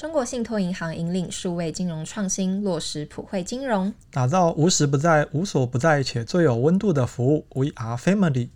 [0.00, 7.46] 中国信托银行引领数位金融创新，落实普惠金融，打造无时不在、无所不在且最有温度的服务。
[7.50, 8.48] We are family。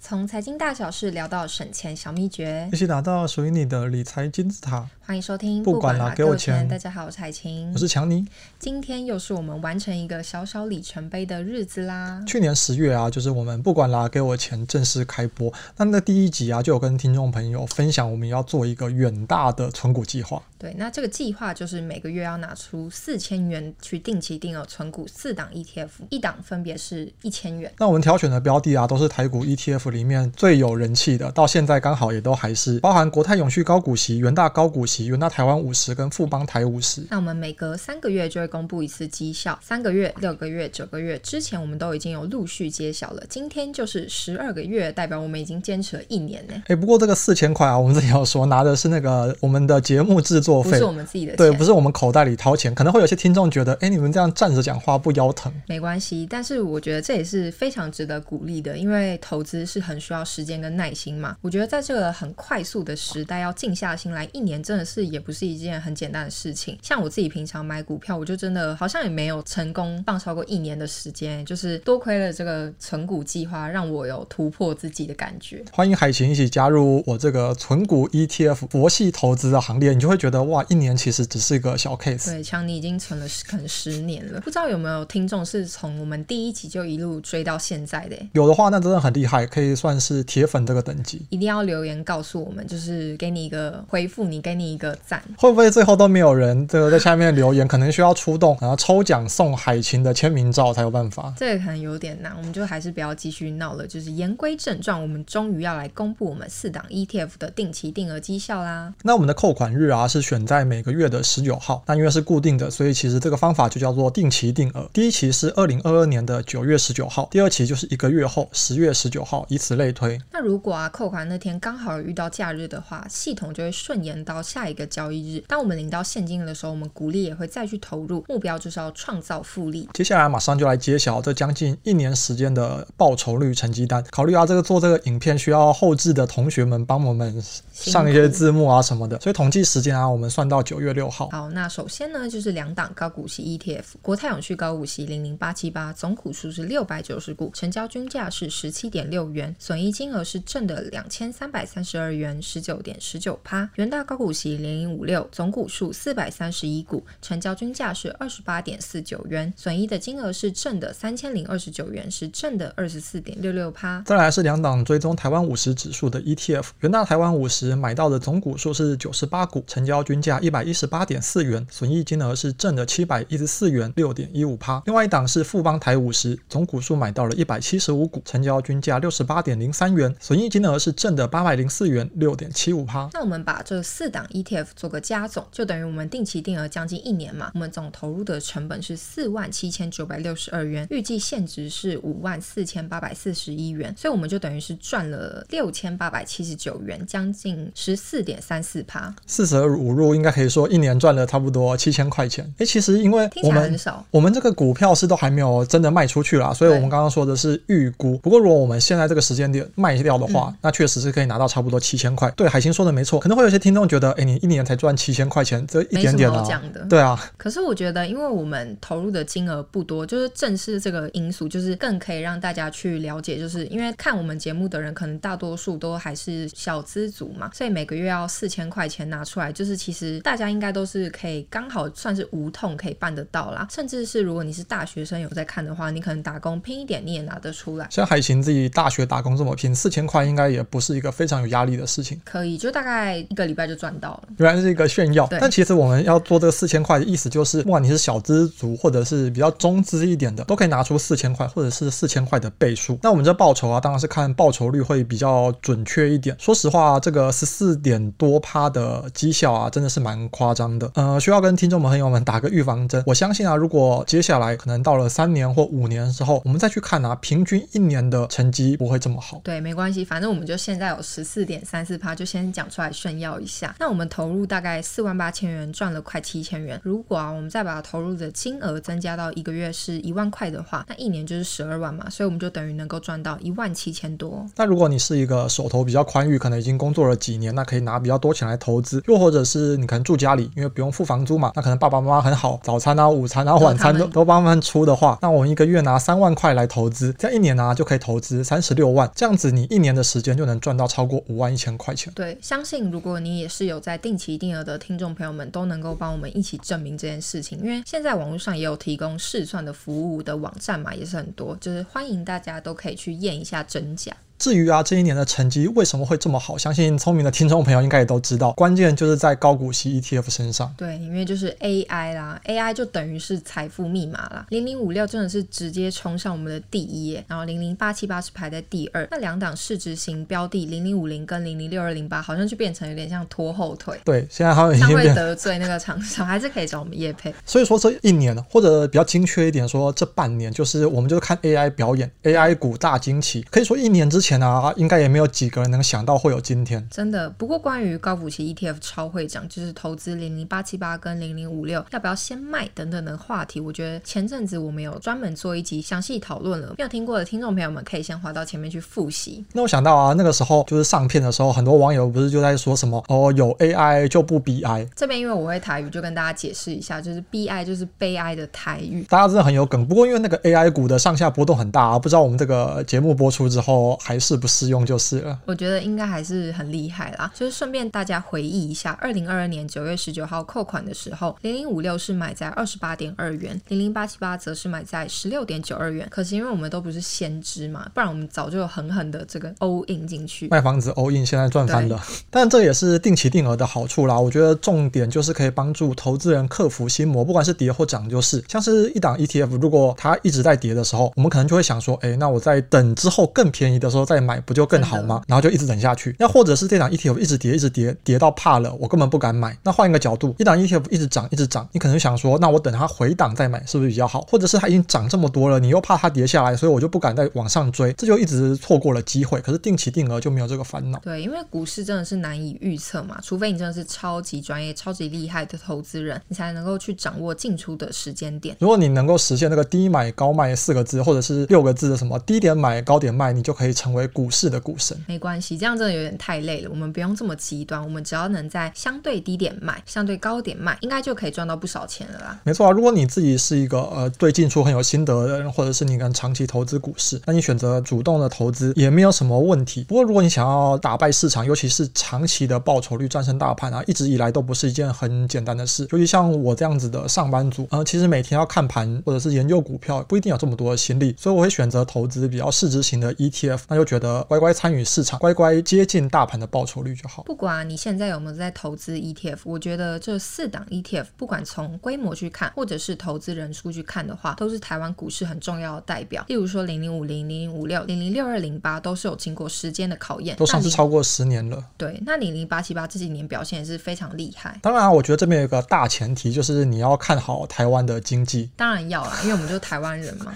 [0.00, 4.88] 从财经大小事聊到省钱小秘诀，一起打造属于你的理财金字塔。
[5.06, 6.66] 欢迎收听，不管啦，给我钱。
[6.66, 8.26] 大家好，我是海晴，我是强尼。
[8.58, 12.20] 今天又是我们完成一个小小里程碑的日子啦。
[12.26, 15.52] 去年十月啊，就是我们不管啦，给我钱正式开播。
[15.76, 20.42] 那那第一集啊，就有跟听众朋友分享，我们要做一个远大的存股计划。
[20.58, 27.72] 对，那这个计划就是每个月要拿出四千元去定期定额存股四档 ETF，一档分别是一千元。
[27.78, 34.95] 那我们挑选的标的啊，都是台股 ETF 里面最有人气的，到现在刚好也都还是包含国泰永续高股息、元大高股息。
[35.04, 43.22] 元大台湾五十跟富邦台五十，那我们每隔三个月就会公布一次绩效，三个月、六个月、九个月之前我们都已经有陆续揭晓了。
[43.28, 46.54] 今天就是十二个月，代表我们已经坚持了一年呢。
[46.68, 52.74] 哎，不过这个四千块啊，我们自己要说拿的是那个我们的节目制作费，不是我们自己的钱，对，不是我们口袋里掏钱。
[52.74, 55.52] 可能会有些听众觉得，哎，你们这样站着讲话不腰疼？
[55.66, 61.36] 没关系，但是我觉得这也是非常值得鼓励的，因为投资是很需要时间跟耐心嘛。
[61.40, 65.66] 我觉得在这个很快速的时代，要静下心来，一年真的是也不是一件。
[65.76, 75.64] 很简单的事情，像我自己平常买股票，我就真的好像也没有成功放超过一年的时间，就是多亏了这个存股计划，让我有突破自己的感觉。
[75.72, 82.30] 欢迎海琴一起加入我这个存股 ETF 佛系投资的行列，你就会觉得哇，一年其实只是一个小 case。
[82.30, 88.16] 对，强你已经存了可能十年了，不知道有没有听众是从我们第一集就一路追到现在的？
[88.32, 91.26] 有的话，那真的很厉害，可以算是铁粉这个等级。
[91.30, 95.22] 一定要留言告诉我们，就是给你一个回复，你给你一个赞。
[95.38, 97.66] 会不会最后都没有人这个在下面留言？
[97.66, 101.32] 可能需要出动，然后抽奖送海琴的签名照才有办法。
[101.38, 103.86] 这个可能有点难，我们就还是不要继续闹了。
[103.86, 108.92] 就是言归正传，我们终于要来公布我们四档 ETF 的定期定额绩效啦。
[109.02, 114.88] 那我们的扣款日啊是选在每个月的十九号，那因为是固定的，所以其实这个方法就叫做定期定额。
[114.92, 120.20] 第一期是二零二二年的九月十九号，第二期就是一个月后十月十九号，以此类推。
[120.30, 125.44] 那如果啊扣款那天刚好遇到假日的话，系统就会顺延到下一个交易日。
[125.48, 129.88] 当我们领到现金的时候，我们股利也会再去投入，目标就是要创造复利。
[129.94, 134.04] 接下来马上就来揭晓这将近一年时间的报酬率成绩单。
[134.10, 141.28] 考虑啊，这个做这个影片需要后置的同学们帮我们上一些字幕啊什么的，所以统计时间啊，我们算到九月六号。
[141.30, 153.68] 好，那首先呢就是两档高股息 ETF，国泰永续高股息零零八七八，总股数是六百九十股，成交均价是十七点六元，损益金额是正的两千三百三十二元，十九点十九趴。
[153.76, 164.02] 元大高股息零零五六，总股数四百三十一股，成交均价是二十八点四九元，损益的金额是正的三千零二十九元，是正的二十四点六六趴。
[164.06, 174.82] 再来是两档追踪台湾五十指数的 ETF，元大台湾五十买到的总股数是九十八股，成交均价一百一十八点四元，损益金额是正的七百一十四元，六点一五趴。
[174.86, 183.08] 另外一档是富邦台五十，总股数买到了一百七十五股，成交均价六十八点零三元，损益金额是正的八百零四元，六点七五趴。
[183.12, 199.14] 那我们把这四档 ETF 做个加总，就等于我们定期定额将近一年嘛，我们总投入的成本是四万七千九百六十二元，预计现值是五万四千八百四十一元，所以我们就等于是赚了六千八百七十九元，将近十四点三四趴。
[199.26, 202.44] 四舍五入应该可以说一年赚了差不多七千块钱。
[202.58, 208.16] 哎，其实因为我们很少，我们这个股票是都还没有真的卖出去啦，所以我们刚刚说的是预估。
[208.18, 212.30] 不过如果我们现在这个时间点卖掉的话，嗯、那确实是可以拿到差不多七千块。
[212.32, 216.44] 对，海星说的没错，可能会有些听众觉得，哎，你一年才赚七千块钱，这一点点啊。
[216.88, 217.18] 对啊。
[217.36, 233.66] 可是我觉得，因为我们投入的金额不多，就是正是这个因素，就是更可以让大家去了解，就是因为看我们节目的人，可能大多数都还是小资族嘛，所以每个月要四千块钱拿出来，就是其实大家应该都是可以刚好算是无痛可以办得到啦。
[233.70, 237.86] 甚至是如果你是大学生有在看的话，你可能打工拼一点你也拿得出来。
[237.90, 242.20] 像海琴自己大学打工这么拼，四千块应该也不是一个非常有压力的事情。
[242.24, 244.28] 可以，就大概一个礼拜就赚到了。
[244.38, 252.98] 原来是一个炫耀，但其实我们要做这个四千块的意思就是，不管你是小资族或者是比较中资一点的，都可以拿出四千块或者是四千块的倍数。
[253.02, 256.36] 那我们这报酬啊，当然是看报酬率会比较准确一点。
[256.38, 260.90] 说实话，这个十四点多趴的绩效啊，真的是蛮夸张的。
[260.94, 263.02] 呃，需要跟听众朋友们打个预防针。
[263.06, 269.40] 我相信啊，如果接下来可能到了三年或五年之后，我们再去看啊，平均一年的成绩不会这么好。
[269.44, 273.74] 对，没关系，反正我们就现在有十四点三四趴，就先讲出来炫耀一下。
[273.78, 276.80] 那我们们投入大概四万八千元，赚了快七千元。
[276.84, 284.46] 如果啊，我们再把投入的金额增加到一个月是一万块的话，那一年就是十二万嘛，所以我们就等于能够赚到一万七千多。
[284.54, 302.12] 那如果你是一个手头比较宽裕，可能已经工作了几年，那可以拿比较多钱来投资，又或者是你可能住家里，因为不用付房租嘛，那可能爸爸妈妈很好，早餐啊、午餐啊、晚餐都都帮他们出的话，那我们一个月拿三万块来投资，这样一年呢、啊、就可以投资三十六万，这样子你一年的时间就能赚到超过五万一千块钱。
[302.14, 314.16] 对，相信如果你也是有在定期定额的听众朋友们，都能够帮我们一起证明这件事情，因为现在网络上也有提供试算的服务的网站嘛，也是很多，就是欢迎大家都可以去验一下真假。
[314.38, 316.56] 至于啊，这一年的成绩为什么会这么好？
[316.58, 320.72] 相信聪明的听众朋友应该也都知道，关键就是在高股息 ETF 身上。
[320.76, 324.46] 对，因为就是 AI 啦，AI 就等于是财富密码啦。
[324.50, 329.06] 零零五六真的是直接冲上我们的第一耶，然后零零八七八是排在第二。
[329.10, 333.98] 那两档市值型标的零零五零跟零零六二零八，好像就变成有点像拖后腿。
[334.04, 337.34] 对，现在好像已经会得罪那个厂商， 还是可以找我们业配。
[337.44, 343.42] 所以说这一年，或者比较精确一点说，这半年就是我们就是看 AI 表演，AI 股大惊奇。
[343.50, 345.06] 可以说一年之前啊，应该也。
[345.06, 347.30] 也没有几个人能想到会有今天，真的。
[347.30, 359.44] 不过关于高股息 ETF 超会涨，就是投资零零八七八跟零零五六要不要先卖等等的话题，我觉得前阵子我们有专门做一集详细讨论了，没有听过的听众朋友们可以先滑到前面去复习。
[359.52, 364.88] 那我想到啊，那个时候就是上片的时候，很多网友不是就在说什么哦，有 AI 就不 BI。
[364.96, 369.06] 这边因为我会台语，就跟大家解释一下，就是 BI 就是悲哀的台语。
[369.08, 369.86] 大家真的很有梗。
[369.86, 375.38] 不过因为那个 AI 股的上下波动很大啊，不知道我们这个节目播出之后还适不适用就是了。
[375.46, 375.76] 我觉得。
[375.86, 386.08] 应该还是很厉害啦，就是顺便大家回忆一下，二零二二年九月十九号扣款的时候，零零五六是买在二十八点二元，零零八七八则是买在十六点九二元。
[386.10, 392.02] 可是因为我们都不是先知嘛，不然我们早就有狠狠的这个 all in 进去卖房子 all in，现在赚翻了。
[392.30, 394.18] 但这也是定期定额的好处啦。
[394.18, 405.20] 我觉得重点就是可以帮助投资人克服心魔，不管是跌或涨，就是像是一档 ETF，如果它一直在跌的时候，我们可能就会想说，哎，那我在等之后更便宜的时候再买，不就更好吗？
[405.28, 405.66] 然后就一直。
[405.66, 409.58] 等下去，那或者是这档 ETF 一直跌，一直跌，跌到怕了，我根本不敢买。
[409.64, 414.20] 那换一个角度，一档 ETF 一直涨，一直涨，你可能想说，那我等它回档再买，是不是比较好？
[414.30, 419.40] 或者是它已经涨这么多了，你又怕它跌下来，所以我就不敢再往上追，这就一直错过了机会。
[419.40, 421.00] 可是定期定额就没有这个烦恼。
[421.00, 428.56] 对，因为股市真的是难以预测嘛，除非你真的是超级专业、超级厉害的投资人，你才能够去掌握进出的时间点。
[428.60, 434.96] 如果你能够实现那个低买高卖四个字，或者是六个字的什么低点买高点卖，你就可以成为股市的股神。
[435.06, 436.36] 没关系，这样真的有点太。
[436.46, 442.38] 累了，我们不用这么极端，我们只要能在相对低点卖，相对高点卖，应该就可以赚到不少钱了啦。
[442.44, 449.82] 没错啊，如果你自己是一个呃对进出很有心得的人，或者是你能长期投资股市，那你选择主动的投资也没有什么问题。
[449.84, 455.88] 不过如果你想要打败市场，尤其是长期的报酬率战胜大盘啊，一直以来都不是一件很简单的事。
[455.90, 466.36] 尤其像我这样子的上班族，呃，其实每天要看盘或者是研究股票，不一定有这么多的心力，所以我会选择投资比较市值型的 ETF，那就觉得乖乖参与市场，乖乖接近大盘。
[466.36, 467.22] 的报酬率就好。
[467.22, 476.22] 不管你现在有没有在投资 ETF，我觉得这四档 ETF，不管从规模去看，或者是投资人数去看的话，都是台湾股市很重要的代表。
[476.28, 481.64] 例如说零零五零、零零五六、零零六二零八，都是有经过时间的考验，都上市超过十年了。
[481.78, 484.58] 对，那零零八七八这几年表现也是非常厉害。
[484.60, 488.50] 当然，我觉得这边有一个大前提，就是你要看好台湾的经济。
[488.56, 490.34] 当然要啦，因为我们就是台湾人嘛。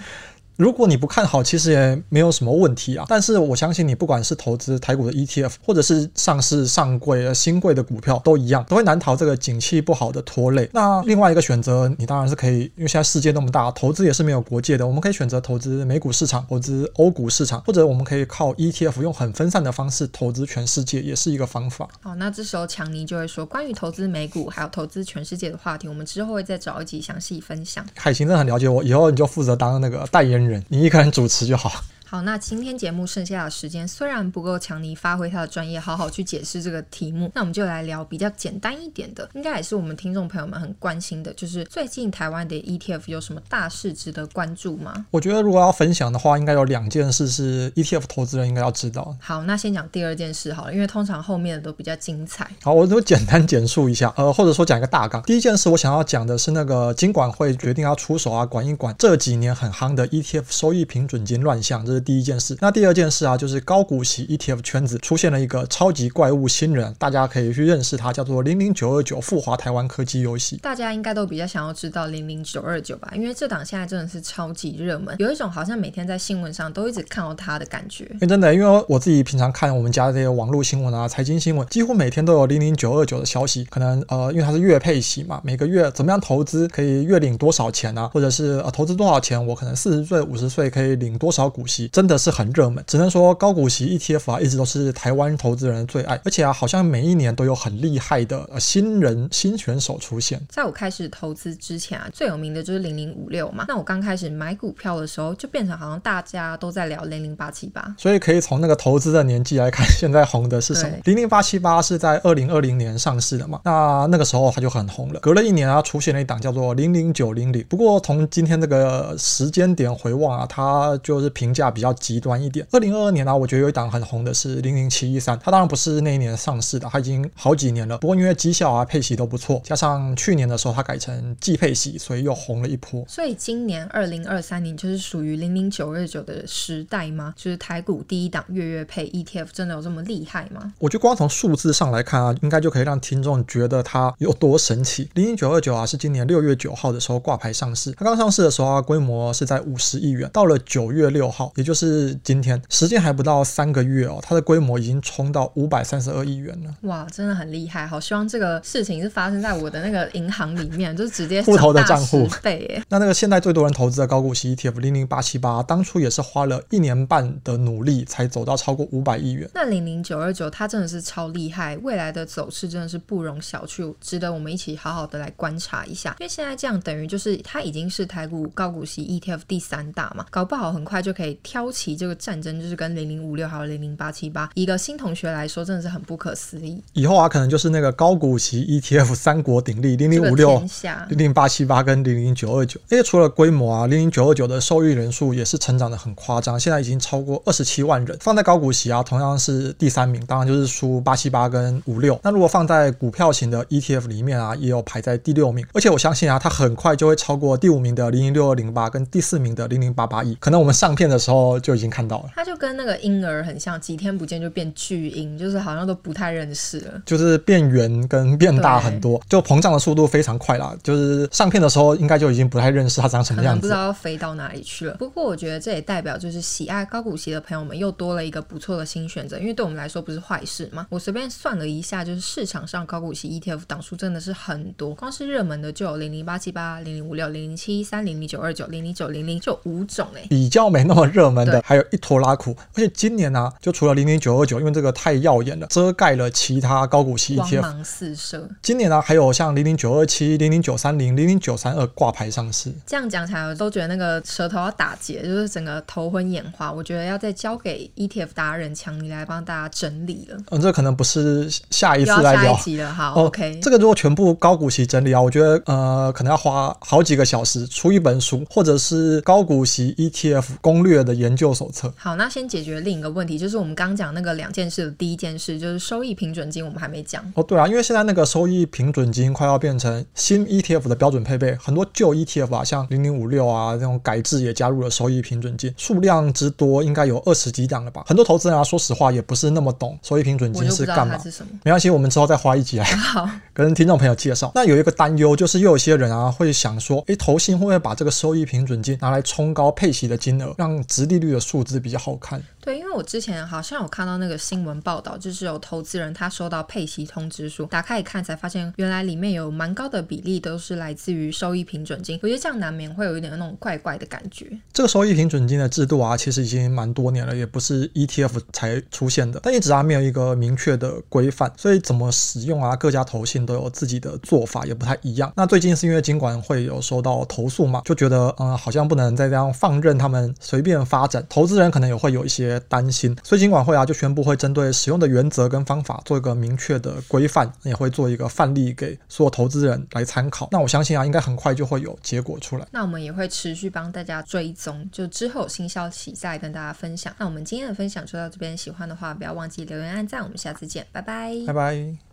[0.61, 3.03] 如果你不看好，其实也没有什么问题啊。
[3.07, 10.69] 但是我相信你，不管是投资台股的 ETF，或者是上市上柜、新贵的股票，都一样，都会难逃这个景气不好的拖累。
[10.71, 14.85] 那另外一个选择，你当然是可以，因为现在世界那么大，投资也是没有国界的。
[14.85, 21.89] 我们可以选择投资美股市场，投资欧股市场，或者我们可以靠 ETF 用很分散的方式投资全世界，也是一个方法。
[22.03, 27.83] 好，那这时候强尼就会说，关于投资美股还有投资全世界的话题，我们之后会再找一集详细分享。
[27.95, 31.83] 海晴真的很了解我，以后你就负责当那个代言人，你一个人主持就好。
[32.11, 45.05] 好，那今天节目剩下的时间虽然不够强尼发挥他的专业，好好去解释这个题目，那我们就来聊比较简单一点的，应该也是我们听众朋友们很关心的，就是最近台湾的 ETF 有什么大事值得关注吗？
[45.09, 49.15] 我觉得如果要分享的话，应该有两件事是 ETF 投资人应该要知道。
[49.21, 52.45] 好，那先讲第二件事好了，因为通常后面的都比较精彩。
[52.61, 55.23] 好，我就简单简述一下，呃，或者说讲一个大纲。
[55.23, 62.57] 第一件事我想要讲的是那个金管会决定要出手啊，管一管这几年很夯的 ETF 收益平准金乱象，这是是第一件事。
[62.59, 70.57] 那第二件事啊，就是高股息 ETF 圈子出现了一个超级怪物新人，大家可以去认识他，叫做零零九二九富华台湾科技游戏。
[70.57, 78.09] 大家应该都比较想要知道零零九二九吧，因为这档现在真的是超级热门，有一种好像每天在新闻上都一直看到它的感觉。
[78.21, 83.65] 欸、真的，因为我自己平常看我们家的这些网络新闻啊、财经新闻，几乎每天都有零零九二九的消息。
[83.65, 92.83] 可能呃，因为它是月配息嘛，每个月怎么样投资可以月领多少钱啊，或者是呃投资多少钱，我可能四十岁、五十岁可以领多少股息，真的是很热门。
[92.87, 100.41] 只能说高股息 ETF 啊，一直都是台湾投资人的最爱，而且啊，好像每一年都有很厉害的呃新人新选手出现。
[100.49, 103.65] 在我开始投资之前啊，最有名的就是零零五六嘛。
[103.67, 107.93] 那我刚开始买股票的时候，就变成好像大家都在聊零零八七八。
[107.97, 110.97] 所以可以从那个投资的年纪来看，现在红的是什么？
[111.05, 113.59] 零零八七八是在二零二零年上市的嘛？
[113.65, 115.19] 那那个时候它就很红了。
[115.19, 117.65] 隔了一年啊，出现了一档叫做零零九零零。
[117.69, 122.65] 不过从今天这个时间点回望啊，它就是评价比较极端一点。
[122.71, 127.97] 二零二二年啊，我觉得有一档很红的是零零七一三，它当然不是那一年上市的，它已经好几年了。
[127.97, 133.03] 不过因为绩效啊、配息都不错，加上去年的时候它改成季配息，所以又红了一波。
[133.07, 137.33] 所以今年二零二三年就是属于零零九二九的时代吗？
[137.35, 140.73] 就是台股第一档月月配 ETF 真的有这么厉害吗？
[140.79, 145.09] 我觉得光从数字上来看啊，应该就可以让听众觉得它有多神奇。
[145.15, 147.91] 零零九二九啊，是今年六月九号的时候挂牌上市。
[147.93, 150.29] 它刚上市的时候啊，规模是在五十亿元。
[150.31, 156.73] 到了九月六号，也就是今天，时间还不到三个月哦，它的规模已经冲到五百三十二亿元了。
[156.81, 157.85] 哇，真的很厉害！
[157.85, 162.27] 好希望这个事情是发生在我的那个银行里面，就是直接户头的账户。
[162.41, 169.49] 对，那那个现在最多人投资的高股息 ETF 零零八七八，当初也是花了一年半的努力才走到超过五百亿元。
[169.53, 176.15] 那零零九二九它真的是超厉害，未来的走势真的是不容小觑，值得我们一起好好的来观察一下。
[176.19, 184.49] 因为现在这样等于就是它已经是台股高股息 ETF 第三大嘛，搞不好很快就可以挑起这个战争，就是跟零零五六还有零零八七八。
[184.53, 186.81] 一个新同学来说，真的是很不可思议。
[186.93, 190.63] 以后啊，可能就是那个高股息 ETF 三国鼎立，零零五六、
[191.09, 192.79] 零零八七八跟零零九二九。
[192.89, 198.17] 因为除了规模啊，零零九二九的受益人数也是成长的很夸张，现在已经超过二十七万人。
[198.21, 202.17] 放在高股息啊，同样是第三名，当然就是输八七八跟五六。
[202.23, 205.67] 那如果放在股票型的 ETF 里面啊，也有排在第六名。
[205.73, 210.33] 而且我相信啊，它很快就会超过第五名的零零六二零八跟第四名的零零八八一。
[210.35, 212.29] 可能我们上片的时候就已经看到了。
[212.35, 217.01] 它就跟那个婴儿很像，几天不见就变巨婴，就是好像都不太认识了。
[217.05, 220.75] 就是变圆跟变大很多，就膨胀的速度非常快啦。
[220.83, 224.95] 就是上片的时候应该就已经不太认识它长什么样子，不知道要飞到哪里去了。
[224.95, 230.85] 不过我觉得这也代表就是喜爱高股息的朋友们又多了一个不错的新选择，因为对我们来说不是坏事嘛。
[230.89, 240.21] 我随便算了一下，就是市场上高股息 ETF 档数真的是很多，光是热门的就有零零八七八、零零五六、零零七一三、零零九二九、零零九零零，就五种哎。
[240.29, 248.47] 比较没那么热门的还有一拖拉库，而且今年呢、啊，就除了零零九二九，因为这个太耀眼了，遮盖了其他高股息 ETF，光芒四射。
[248.61, 252.71] 今年呢、啊，还有像零零九二七、零零九三零、零零九三二挂牌上市。
[252.85, 256.71] 这样讲起来，我都觉得那个舌头要打结，就是整个头昏眼花。
[256.71, 260.37] 我觉得要再交给 ETF 达人强尼来帮大家整理了。
[260.49, 262.53] 嗯，这可能不是下一次来聊。
[262.53, 263.59] 下一集了，好、哦、OK。
[263.61, 271.93] 这个如果全部高股息整理啊，我觉得呃，可能要花好几个小时出一本书，或者是高股息 ETF 攻略的研究手册。
[271.95, 277.23] 好，那先解决另一个问题，就是我们刚讲那个两件事的第一件事，就是收益平准金，我们还没讲。
[277.35, 288.03] 哦，对啊，因为现在那个收益平准金快要变成新 ETF 的标准配备，很多旧 ETF 啊，像零零五六啊这种改制也加入了收益平准金，数量之多应该有二十几档了吧？
[288.07, 291.17] 很多投资人啊，说实话也不是那么懂收益平准金是干嘛。
[291.19, 291.51] 是什么？
[291.63, 292.87] 没关系，我们之后再花一集来
[293.53, 294.51] 跟听众朋友介绍。
[294.55, 302.41] 那有一个担忧，就是又有些人啊会想说，诶，投信会不会把这个收益平准金拿来冲高配息的金额，让殖利率的数字比较好看？
[302.61, 312.19] 对，因为我之前好像有看到那个新闻报道，就是有投资人他收到配息通知书，打开一看才发现，原来里面有蛮高的比例都是来自于收益平准金。
[312.21, 314.45] 我觉得这样难免会有一点那种怪怪的感觉。
[314.71, 325.33] 这个收益平准金的制度啊，其实已经蛮多年了，也不是 ETF 才出现的，但一直啊没有一个明确的规范，所以怎么使用啊，各家投信都有自己的做法，也不太一样。
[325.35, 332.61] 那最近是因为金管会有收到投诉嘛，就觉得嗯，好像不能再这样放任他们随便发展，投资人可能也会有一些。
[332.71, 340.47] 担心，所以金管会啊就宣布会针对使用的原则跟方法做一个明确的规范，也会做一个范例给所有投资人来参考。
[340.51, 342.65] 那我相信啊，应该很快就会有结果出来。
[342.71, 347.13] 那我们也会持续帮大家追踪，就之后新消息再跟大家分享。
[347.17, 352.10] 那我们今天的分享就到这边，喜欢的话不要忘记留言按赞，我们下次见，拜拜，拜拜。